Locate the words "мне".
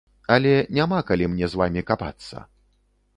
1.33-1.49